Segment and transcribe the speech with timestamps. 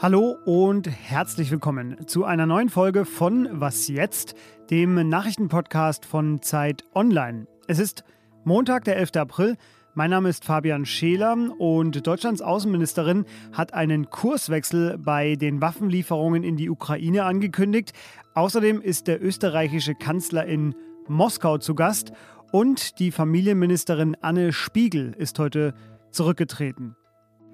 [0.00, 4.36] Hallo und herzlich willkommen zu einer neuen Folge von Was jetzt,
[4.70, 7.48] dem Nachrichtenpodcast von Zeit Online.
[7.66, 8.04] Es ist
[8.44, 9.16] Montag, der 11.
[9.16, 9.56] April.
[9.94, 16.56] Mein Name ist Fabian Scheler und Deutschlands Außenministerin hat einen Kurswechsel bei den Waffenlieferungen in
[16.56, 17.92] die Ukraine angekündigt.
[18.34, 20.76] Außerdem ist der österreichische Kanzler in
[21.08, 22.12] Moskau zu Gast
[22.52, 25.74] und die Familienministerin Anne Spiegel ist heute
[26.12, 26.94] zurückgetreten.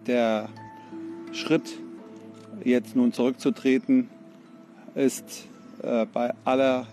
[0.07, 0.51] Der
[1.33, 1.79] Schritt,
[2.65, 4.11] jetzt nun zurückzutreten,
[4.95, 5.47] ist
[5.83, 6.87] äh, bei aller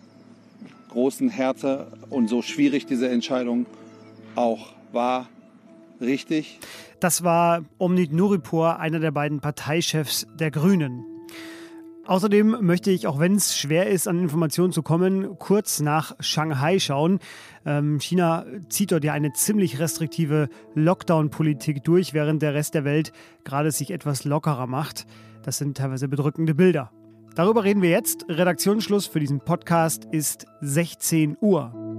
[0.89, 3.65] großen Härte und so schwierig diese Entscheidung
[4.35, 5.27] auch war,
[5.99, 6.59] richtig.
[6.99, 11.14] Das war Omnit Nuripur, einer der beiden Parteichefs der Grünen.
[12.07, 16.77] Außerdem möchte ich, auch wenn es schwer ist, an Informationen zu kommen, kurz nach Shanghai
[16.77, 17.19] schauen.
[17.65, 23.11] Ähm, China zieht dort ja eine ziemlich restriktive Lockdown-Politik durch, während der Rest der Welt
[23.43, 25.07] gerade sich etwas lockerer macht.
[25.41, 26.91] Das sind teilweise bedrückende Bilder.
[27.33, 28.25] Darüber reden wir jetzt.
[28.29, 31.94] Redaktionsschluss für diesen Podcast ist 16 Uhr.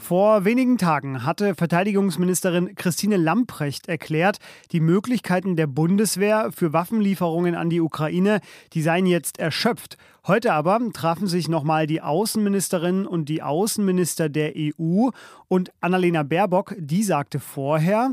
[0.00, 4.38] Vor wenigen Tagen hatte Verteidigungsministerin Christine Lamprecht erklärt,
[4.72, 8.40] die Möglichkeiten der Bundeswehr für Waffenlieferungen an die Ukraine,
[8.72, 9.98] die seien jetzt erschöpft.
[10.26, 15.10] Heute aber trafen sich nochmal die Außenministerin und die Außenminister der EU
[15.48, 18.12] und Annalena Baerbock, die sagte vorher,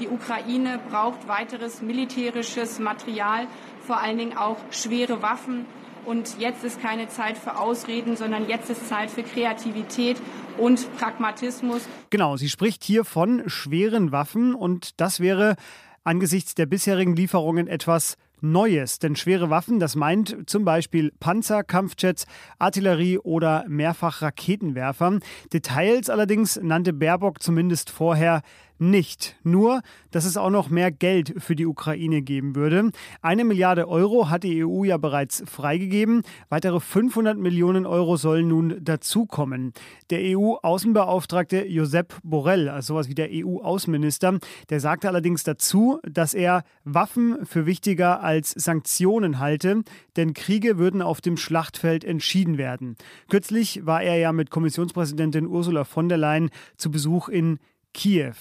[0.00, 3.46] die Ukraine braucht weiteres militärisches Material,
[3.86, 5.66] vor allen Dingen auch schwere Waffen.
[6.04, 10.16] Und jetzt ist keine Zeit für Ausreden, sondern jetzt ist Zeit für Kreativität
[10.58, 11.82] und Pragmatismus.
[12.10, 15.56] Genau, sie spricht hier von schweren Waffen und das wäre
[16.04, 18.98] angesichts der bisherigen Lieferungen etwas Neues.
[18.98, 22.26] Denn schwere Waffen, das meint zum Beispiel Panzer, Kampfjets,
[22.58, 25.18] Artillerie oder mehrfach Raketenwerfer.
[25.52, 28.42] Details allerdings nannte Baerbock zumindest vorher
[28.78, 29.36] nicht.
[29.42, 32.90] Nur, dass es auch noch mehr Geld für die Ukraine geben würde.
[33.22, 36.22] Eine Milliarde Euro hat die EU ja bereits freigegeben.
[36.48, 39.72] Weitere 500 Millionen Euro sollen nun dazukommen.
[40.10, 44.38] Der EU-Außenbeauftragte Josep Borrell, also sowas wie der EU-Außenminister,
[44.70, 49.82] der sagte allerdings dazu, dass er Waffen für wichtiger als Sanktionen halte,
[50.16, 52.96] denn Kriege würden auf dem Schlachtfeld entschieden werden.
[53.28, 57.58] Kürzlich war er ja mit Kommissionspräsidentin Ursula von der Leyen zu Besuch in
[57.92, 58.34] Kiew.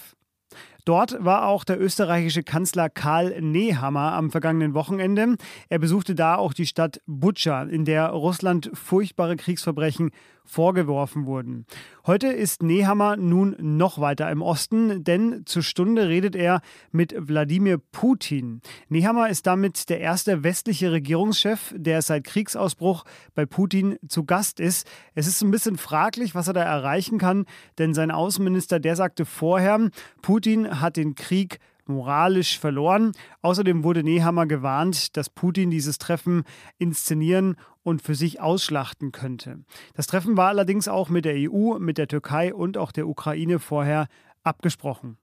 [0.86, 5.36] Dort war auch der österreichische Kanzler Karl Nehammer am vergangenen Wochenende.
[5.68, 10.12] Er besuchte da auch die Stadt Butscha, in der Russland furchtbare Kriegsverbrechen
[10.46, 11.66] vorgeworfen wurden.
[12.06, 16.62] Heute ist Nehammer nun noch weiter im Osten, denn zur Stunde redet er
[16.92, 18.62] mit Wladimir Putin.
[18.90, 24.88] Nehammer ist damit der erste westliche Regierungschef, der seit Kriegsausbruch bei Putin zu Gast ist.
[25.16, 27.46] Es ist ein bisschen fraglich, was er da erreichen kann,
[27.78, 29.90] denn sein Außenminister, der sagte vorher,
[30.22, 33.12] Putin hat den Krieg moralisch verloren.
[33.42, 36.44] Außerdem wurde Nehammer gewarnt, dass Putin dieses Treffen
[36.78, 39.60] inszenieren und für sich ausschlachten könnte.
[39.94, 43.60] Das Treffen war allerdings auch mit der EU, mit der Türkei und auch der Ukraine
[43.60, 44.08] vorher
[44.44, 45.18] abgesprochen.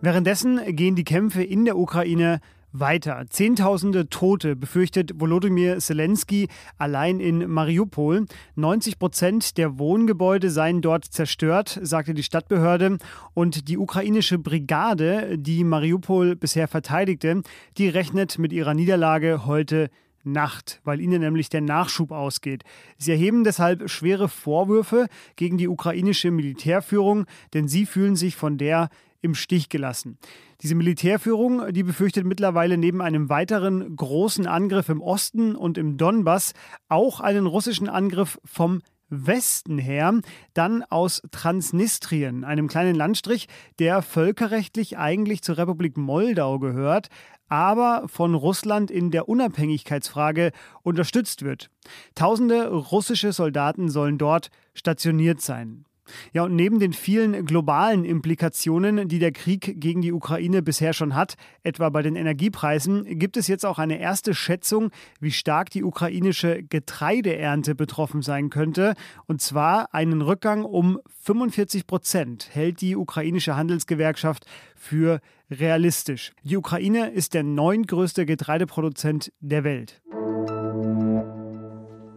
[0.00, 2.40] Währenddessen gehen die Kämpfe in der Ukraine
[2.74, 3.24] weiter.
[3.30, 8.26] Zehntausende Tote befürchtet Volodymyr Zelensky allein in Mariupol.
[8.56, 12.98] 90 Prozent der Wohngebäude seien dort zerstört, sagte die Stadtbehörde.
[13.32, 17.42] Und die ukrainische Brigade, die Mariupol bisher verteidigte,
[17.78, 19.88] die rechnet mit ihrer Niederlage heute
[20.24, 22.64] Nacht, weil ihnen nämlich der Nachschub ausgeht.
[22.98, 28.88] Sie erheben deshalb schwere Vorwürfe gegen die ukrainische Militärführung, denn sie fühlen sich von der
[29.24, 30.18] im Stich gelassen.
[30.60, 36.52] Diese Militärführung, die befürchtet mittlerweile neben einem weiteren großen Angriff im Osten und im Donbass
[36.88, 40.20] auch einen russischen Angriff vom Westen her,
[40.54, 43.48] dann aus Transnistrien, einem kleinen Landstrich,
[43.78, 47.08] der völkerrechtlich eigentlich zur Republik Moldau gehört,
[47.48, 50.52] aber von Russland in der Unabhängigkeitsfrage
[50.82, 51.70] unterstützt wird.
[52.14, 55.84] Tausende russische Soldaten sollen dort stationiert sein.
[56.32, 61.14] Ja, und neben den vielen globalen Implikationen, die der Krieg gegen die Ukraine bisher schon
[61.14, 64.90] hat, etwa bei den Energiepreisen, gibt es jetzt auch eine erste Schätzung,
[65.20, 68.94] wie stark die ukrainische Getreideernte betroffen sein könnte.
[69.26, 74.44] Und zwar einen Rückgang um 45 Prozent hält die ukrainische Handelsgewerkschaft
[74.76, 75.20] für
[75.50, 76.32] realistisch.
[76.42, 80.02] Die Ukraine ist der neuntgrößte Getreideproduzent der Welt.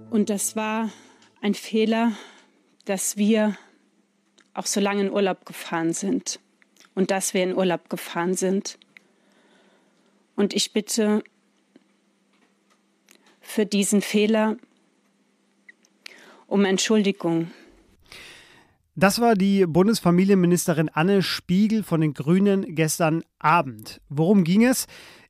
[0.10, 0.90] Und das war
[1.42, 2.14] ein Fehler,
[2.86, 3.56] dass wir
[4.58, 6.40] auch so lange in Urlaub gefahren sind
[6.96, 8.80] und dass wir in Urlaub gefahren sind.
[10.36, 11.24] Und ich bitte
[13.40, 14.58] für diesen Fehler
[16.48, 17.52] um Entschuldigung.
[18.96, 24.02] Das war die Bundesfamilienministerin Anne Spiegel von den Grünen gestern Abend.
[24.10, 24.88] Worum ging es?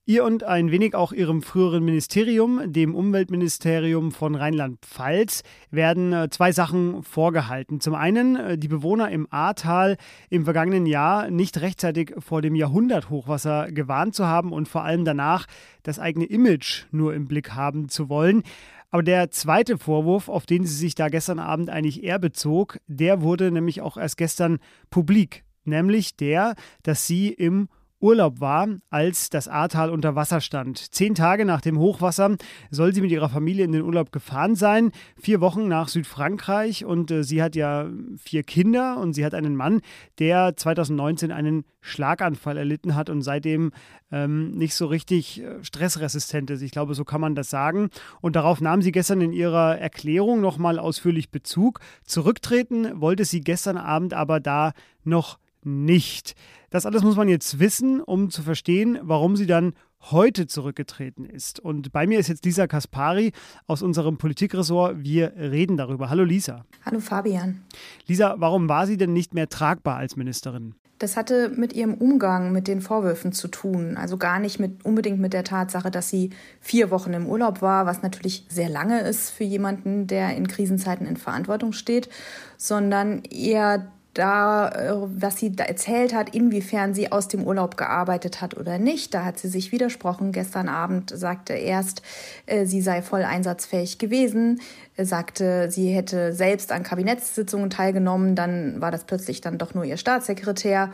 [0.09, 6.53] Ihr und ein wenig auch Ihrem früheren Ministerium, dem Umweltministerium von Rheinland-Pfalz, werden äh, zwei
[6.53, 7.81] Sachen vorgehalten.
[7.81, 9.97] Zum einen, äh, die Bewohner im Ahrtal
[10.29, 15.45] im vergangenen Jahr nicht rechtzeitig vor dem Jahrhunderthochwasser gewarnt zu haben und vor allem danach
[15.83, 18.43] das eigene Image nur im Blick haben zu wollen.
[18.91, 23.21] Aber der zweite Vorwurf, auf den sie sich da gestern Abend eigentlich eher bezog, der
[23.23, 24.59] wurde nämlich auch erst gestern
[24.89, 25.43] publik.
[25.65, 27.67] Nämlich der, dass sie im
[27.99, 30.93] Urlaub war, als das Ahrtal unter Wasser stand.
[30.93, 32.35] Zehn Tage nach dem Hochwasser
[32.69, 34.91] soll sie mit ihrer Familie in den Urlaub gefahren sein.
[35.19, 39.55] Vier Wochen nach Südfrankreich und äh, sie hat ja vier Kinder und sie hat einen
[39.55, 39.81] Mann,
[40.19, 43.71] der 2019 einen Schlaganfall erlitten hat und seitdem
[44.11, 46.61] ähm, nicht so richtig äh, stressresistent ist.
[46.61, 47.89] Ich glaube, so kann man das sagen.
[48.21, 51.79] Und darauf nahm sie gestern in ihrer Erklärung nochmal ausführlich Bezug.
[52.03, 54.73] Zurücktreten wollte sie gestern Abend aber da
[55.03, 56.35] noch nicht.
[56.69, 59.73] Das alles muss man jetzt wissen, um zu verstehen, warum sie dann
[60.11, 61.59] heute zurückgetreten ist.
[61.59, 63.31] Und bei mir ist jetzt Lisa Kaspari
[63.65, 65.03] aus unserem Politikressort.
[65.03, 66.09] Wir reden darüber.
[66.09, 66.65] Hallo Lisa.
[66.85, 67.63] Hallo Fabian.
[68.05, 70.75] Lisa, warum war sie denn nicht mehr tragbar als Ministerin?
[70.99, 73.97] Das hatte mit ihrem Umgang mit den Vorwürfen zu tun.
[73.97, 77.85] Also gar nicht mit, unbedingt mit der Tatsache, dass sie vier Wochen im Urlaub war,
[77.85, 82.09] was natürlich sehr lange ist für jemanden, der in Krisenzeiten in Verantwortung steht,
[82.57, 88.41] sondern eher da, äh, was sie da erzählt hat, inwiefern sie aus dem Urlaub gearbeitet
[88.41, 89.13] hat oder nicht.
[89.13, 90.31] Da hat sie sich widersprochen.
[90.31, 92.01] Gestern Abend sagte erst,
[92.45, 94.61] äh, sie sei voll einsatzfähig gewesen,
[94.97, 98.35] sagte, sie hätte selbst an Kabinettssitzungen teilgenommen.
[98.35, 100.89] Dann war das plötzlich dann doch nur ihr Staatssekretär.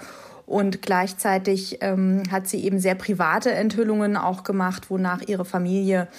[0.45, 6.09] Und gleichzeitig ähm, hat sie eben sehr private Enthüllungen auch gemacht, wonach ihre Familie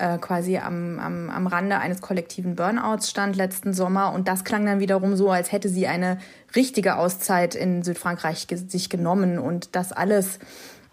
[0.00, 4.12] äh, quasi am, am, am Rande eines kollektiven Burnouts stand letzten Sommer.
[4.12, 6.18] Und das klang dann wiederum so, als hätte sie eine
[6.56, 9.38] richtige Auszeit in Südfrankreich sich genommen.
[9.38, 10.38] Und das alles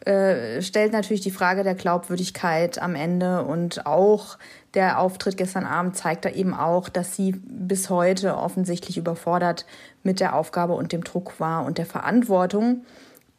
[0.05, 3.43] äh, stellt natürlich die Frage der Glaubwürdigkeit am Ende.
[3.43, 4.37] Und auch
[4.73, 9.65] der Auftritt gestern Abend zeigt da eben auch, dass sie bis heute offensichtlich überfordert
[10.03, 12.83] mit der Aufgabe und dem Druck war und der Verantwortung,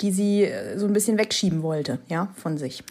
[0.00, 2.82] die sie äh, so ein bisschen wegschieben wollte, ja, von sich.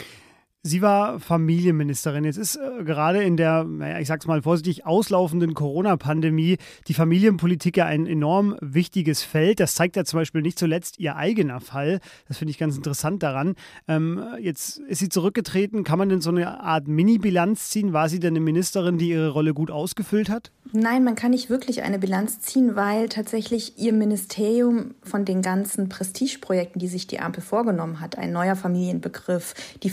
[0.63, 2.25] Sie war Familienministerin.
[2.25, 6.57] Jetzt ist äh, gerade in der, naja, ich sag's mal vorsichtig, auslaufenden Corona-Pandemie
[6.87, 9.59] die Familienpolitik ja ein enorm wichtiges Feld.
[9.59, 11.99] Das zeigt ja zum Beispiel nicht zuletzt ihr eigener Fall.
[12.27, 13.55] Das finde ich ganz interessant daran.
[13.87, 15.83] Ähm, jetzt ist sie zurückgetreten.
[15.83, 17.93] Kann man denn so eine Art Mini-Bilanz ziehen?
[17.93, 20.51] War sie denn eine Ministerin, die ihre Rolle gut ausgefüllt hat?
[20.73, 25.87] Nein, man kann nicht wirklich eine Bilanz ziehen, weil tatsächlich ihr Ministerium von den ganzen
[25.87, 29.53] Prestigeprojekten, die sich die Ampel vorgenommen hat, ein neuer Familienbegriff,
[29.83, 29.89] die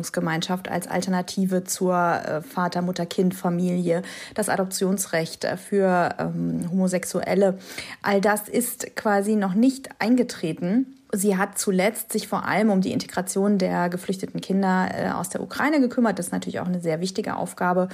[0.00, 4.02] Verantwortungsgemeinschaft als Alternative zur äh, Vater, Mutter, Kind, Familie,
[4.34, 7.58] das Adoptionsrecht für ähm, Homosexuelle,
[8.02, 10.96] all das ist quasi noch nicht eingetreten.
[11.12, 15.42] Sie hat zuletzt sich vor allem um die Integration der geflüchteten Kinder äh, aus der
[15.42, 16.18] Ukraine gekümmert.
[16.18, 17.88] Das ist natürlich auch eine sehr wichtige Aufgabe.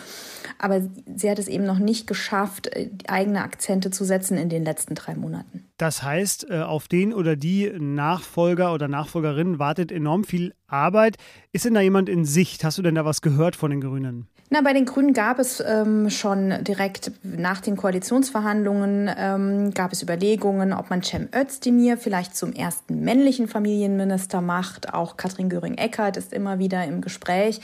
[0.58, 0.82] Aber
[1.14, 4.94] sie hat es eben noch nicht geschafft, äh, eigene Akzente zu setzen in den letzten
[4.94, 5.65] drei Monaten.
[5.76, 11.16] Das heißt, äh, auf den oder die Nachfolger oder Nachfolgerin wartet enorm viel Arbeit.
[11.52, 12.64] Ist denn da jemand in Sicht?
[12.64, 14.26] Hast du denn da was gehört von den Grünen?
[14.48, 20.04] Na, bei den Grünen gab es ähm, schon direkt nach den Koalitionsverhandlungen ähm, gab es
[20.04, 24.94] Überlegungen, ob man Cem Özdemir vielleicht zum ersten männlichen Familienminister macht.
[24.94, 27.60] Auch Katrin Göring-Eckardt ist immer wieder im Gespräch.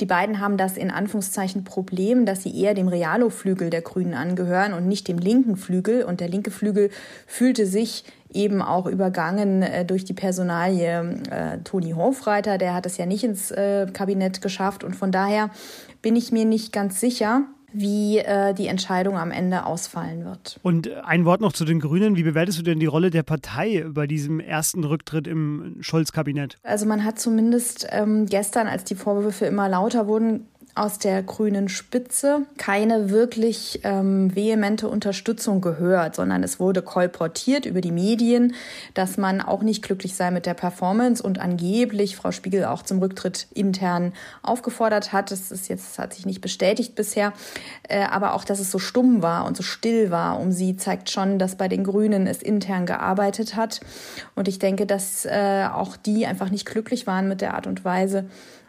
[0.00, 4.72] Die beiden haben das in Anführungszeichen Problem, dass sie eher dem Realo-Flügel der Grünen angehören
[4.72, 6.04] und nicht dem linken Flügel.
[6.04, 6.90] Und der linke Flügel
[7.26, 12.58] fühlte sich eben auch übergangen äh, durch die Personalie äh, Toni Hofreiter.
[12.58, 14.84] Der hat es ja nicht ins äh, Kabinett geschafft.
[14.84, 15.50] Und von daher
[16.00, 20.58] bin ich mir nicht ganz sicher, wie äh, die Entscheidung am Ende ausfallen wird.
[20.62, 22.16] Und ein Wort noch zu den Grünen.
[22.16, 26.58] Wie bewertest du denn die Rolle der Partei bei diesem ersten Rücktritt im Scholz-Kabinett?
[26.62, 30.46] Also man hat zumindest ähm, gestern, als die Vorwürfe immer lauter wurden,
[30.78, 37.80] aus der grünen Spitze keine wirklich ähm, vehemente Unterstützung gehört, sondern es wurde kolportiert über
[37.80, 38.54] die Medien,
[38.94, 43.00] dass man auch nicht glücklich sei mit der Performance und angeblich Frau Spiegel auch zum
[43.00, 45.30] Rücktritt intern aufgefordert hat.
[45.30, 47.32] Das ist jetzt hat sich nicht bestätigt bisher,
[47.88, 51.10] äh, aber auch, dass es so stumm war und so still war um sie, zeigt
[51.10, 53.80] schon, dass bei den Grünen es intern gearbeitet hat.
[54.36, 57.84] Und ich denke, dass äh, auch die einfach nicht glücklich waren mit der Art und
[57.84, 58.26] Weise,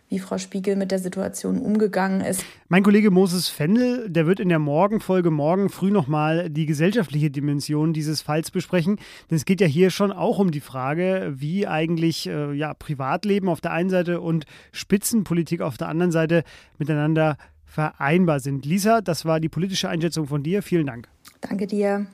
[0.10, 2.44] wie Frau Spiegel mit der Situation umgegangen ist.
[2.68, 7.94] Mein Kollege Moses Fendel, der wird in der Morgenfolge morgen früh nochmal die gesellschaftliche Dimension
[7.94, 8.98] dieses Falls besprechen.
[9.30, 13.50] Denn es geht ja hier schon auch um die Frage, wie eigentlich äh, ja, Privatleben
[13.50, 16.44] auf der einen Seite und Spitzenpolitik auf der anderen Seite
[16.80, 18.66] miteinander vereinbar sind.
[18.66, 20.64] Lisa, das war die politische Einschätzung von dir.
[20.64, 21.08] Vielen Dank.
[21.42, 22.08] Danke dir.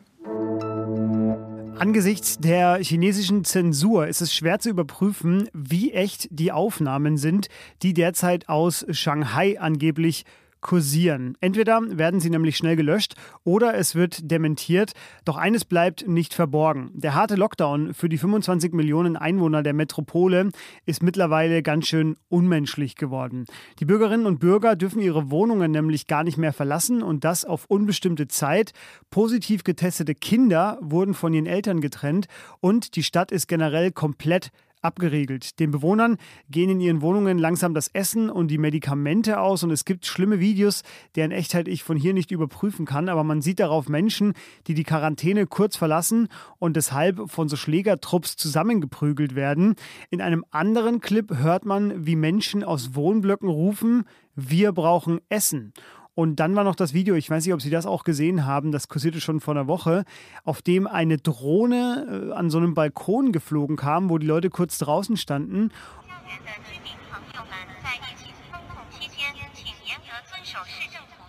[1.78, 7.48] Angesichts der chinesischen Zensur ist es schwer zu überprüfen, wie echt die Aufnahmen sind,
[7.84, 10.24] die derzeit aus Shanghai angeblich
[10.66, 11.38] kursieren.
[11.42, 14.94] Entweder werden sie nämlich schnell gelöscht oder es wird dementiert.
[15.24, 16.90] Doch eines bleibt nicht verborgen.
[16.96, 20.50] Der harte Lockdown für die 25 Millionen Einwohner der Metropole
[20.88, 23.46] ist mittlerweile ganz schön unmenschlich geworden.
[23.78, 27.66] Die Bürgerinnen und Bürger dürfen ihre Wohnungen nämlich gar nicht mehr verlassen und das auf
[27.68, 28.72] unbestimmte Zeit.
[29.12, 32.26] Positiv getestete Kinder wurden von ihren Eltern getrennt
[32.60, 34.50] und die Stadt ist generell komplett
[34.86, 35.60] abgeriegelt.
[35.60, 36.18] Den Bewohnern
[36.50, 40.40] gehen in ihren Wohnungen langsam das Essen und die Medikamente aus und es gibt schlimme
[40.40, 40.84] Videos,
[41.16, 44.34] deren Echtheit ich von hier nicht überprüfen kann, aber man sieht darauf Menschen,
[44.68, 49.76] die die Quarantäne kurz verlassen und deshalb von so Schlägertrupps zusammengeprügelt werden.
[50.10, 55.74] In einem anderen Clip hört man, wie Menschen aus Wohnblöcken rufen, wir brauchen Essen.
[56.16, 58.72] Und dann war noch das Video, ich weiß nicht, ob Sie das auch gesehen haben,
[58.72, 60.06] das kursierte schon vor einer Woche,
[60.46, 64.78] auf dem eine Drohne äh, an so einem Balkon geflogen kam, wo die Leute kurz
[64.78, 65.72] draußen standen.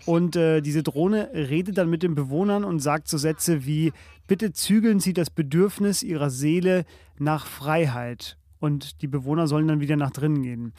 [0.06, 3.92] Und äh, diese Drohne redet dann mit den Bewohnern und sagt so Sätze wie,
[4.28, 6.84] bitte zügeln Sie das Bedürfnis Ihrer Seele
[7.18, 10.72] nach Freiheit und die Bewohner sollen dann wieder nach drinnen gehen.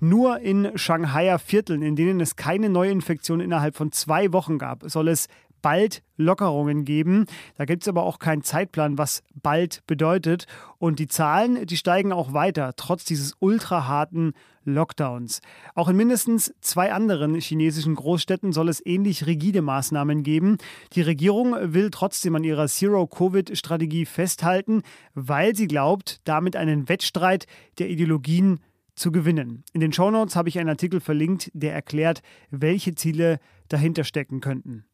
[0.00, 5.08] Nur in Shanghaier Vierteln, in denen es keine Neuinfektion innerhalb von zwei Wochen gab, soll
[5.08, 5.28] es
[5.62, 7.26] bald Lockerungen geben.
[7.56, 10.46] Da gibt es aber auch keinen Zeitplan, was bald bedeutet.
[10.78, 14.32] Und die Zahlen, die steigen auch weiter, trotz dieses ultra harten
[14.64, 15.40] Lockdowns.
[15.74, 20.58] Auch in mindestens zwei anderen chinesischen Großstädten soll es ähnlich rigide Maßnahmen geben.
[20.92, 24.82] Die Regierung will trotzdem an ihrer Zero-Covid-Strategie festhalten,
[25.14, 27.46] weil sie glaubt, damit einen Wettstreit
[27.78, 28.60] der Ideologien
[28.94, 29.64] zu gewinnen.
[29.72, 33.38] In den Shownotes habe ich einen Artikel verlinkt, der erklärt, welche Ziele
[33.68, 34.84] dahinter stecken könnten.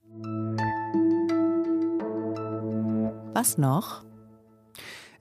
[3.34, 4.04] Was noch?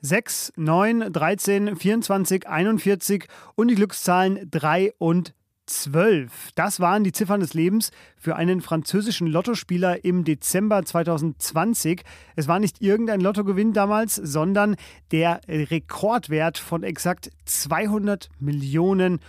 [0.00, 5.34] 6, 9, 13, 24, 41 und die Glückszahlen 3 und
[5.66, 6.50] 12.
[6.54, 12.02] Das waren die Ziffern des Lebens für einen französischen Lottospieler im Dezember 2020.
[12.36, 14.76] Es war nicht irgendein Lottogewinn damals, sondern
[15.12, 19.20] der Rekordwert von exakt 200 Millionen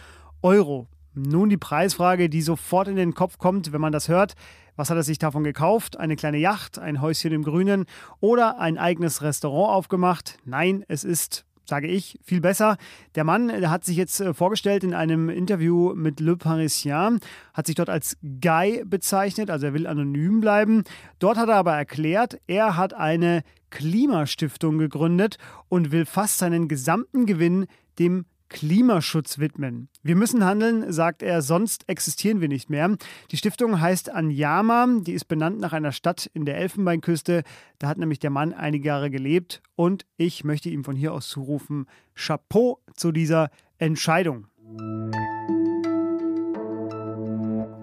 [0.42, 0.88] Euro.
[1.14, 4.36] Nun die Preisfrage, die sofort in den Kopf kommt, wenn man das hört.
[4.80, 6.00] Was hat er sich davon gekauft?
[6.00, 7.86] Eine kleine Yacht, ein Häuschen im Grünen
[8.22, 10.38] oder ein eigenes Restaurant aufgemacht?
[10.46, 12.78] Nein, es ist sage ich, viel besser.
[13.14, 17.20] Der Mann der hat sich jetzt äh, vorgestellt in einem Interview mit Le Parisien,
[17.54, 20.86] hat sich dort als Guy bezeichnet, also er will anonym bleiben.
[21.20, 27.26] Dort hat er aber erklärt, er hat eine Klimastiftung gegründet und will fast seinen gesamten
[27.26, 27.68] Gewinn
[28.00, 29.90] dem Klimaschutz widmen.
[30.04, 32.98] Wir müssen handeln, sagt er, sonst existieren wir nicht mehr.
[33.32, 37.44] Die Stiftung heißt Anjama, die ist benannt nach einer Stadt in der Elfenbeinküste.
[37.78, 41.30] Da hat nämlich der Mann einige Jahre gelebt und ich möchte ihm von hier aus
[41.30, 44.48] zurufen, Chapeau zu dieser Entscheidung.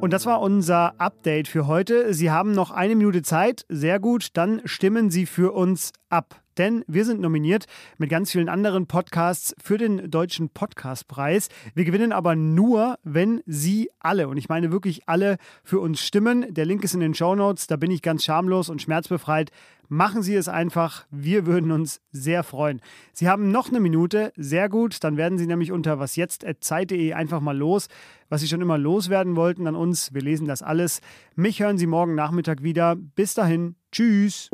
[0.01, 2.13] Und das war unser Update für heute.
[2.13, 3.65] Sie haben noch eine Minute Zeit.
[3.69, 7.67] Sehr gut, dann stimmen Sie für uns ab denn wir sind nominiert
[7.99, 11.49] mit ganz vielen anderen Podcasts für den Deutschen Podcastpreis.
[11.75, 16.53] Wir gewinnen aber nur, wenn Sie alle, und ich meine wirklich alle, für uns stimmen.
[16.55, 17.67] Der Link ist in den Show Notes.
[17.67, 19.51] da bin ich ganz schamlos und schmerzbefreit.
[19.89, 22.81] Machen Sie es einfach, wir würden uns sehr freuen.
[23.13, 27.57] Sie haben noch eine Minute, sehr gut, dann werden Sie nämlich unter wasjetzt.zeit.de einfach mal
[27.57, 27.87] los,
[28.29, 30.13] was Sie schon immer loswerden wollten an uns.
[30.13, 31.01] Wir lesen das alles.
[31.37, 32.97] Mich hören Sie morgen Nachmittag wieder.
[32.97, 34.51] Bis dahin, tschüss.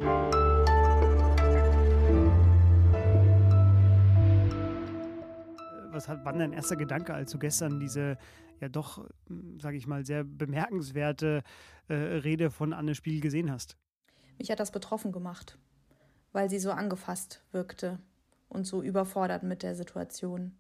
[6.09, 8.17] Was wann dein erster Gedanke, als du gestern diese
[8.61, 9.09] ja doch,
[9.61, 11.43] sage ich mal, sehr bemerkenswerte
[11.89, 13.77] äh, Rede von Anne Spiel gesehen hast?
[14.39, 15.59] Mich hat das betroffen gemacht,
[16.33, 17.99] weil sie so angefasst wirkte
[18.49, 20.57] und so überfordert mit der Situation.